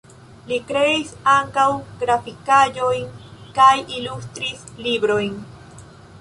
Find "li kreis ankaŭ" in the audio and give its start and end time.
0.51-1.65